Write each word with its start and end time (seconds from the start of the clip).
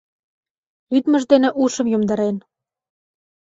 Лӱдмыж 0.93 1.23
дене 1.31 1.49
ушым 1.63 1.87
йомдарен. 1.93 2.37